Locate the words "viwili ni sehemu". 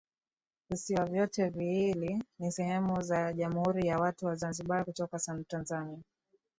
1.49-3.01